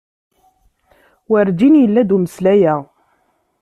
Werǧin 1.29 1.75
yella-d 1.81 2.11
umeslay-a. 2.15 2.75